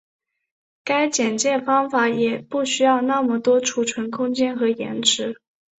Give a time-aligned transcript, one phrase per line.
[0.83, 5.39] 该简化方法也不需要那么多存储空间和延迟。